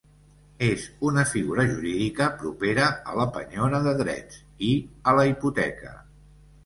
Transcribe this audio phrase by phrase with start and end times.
[0.67, 4.41] És una figura jurídica propera a la penyora de drets
[4.73, 4.75] i
[5.13, 5.95] a la hipoteca.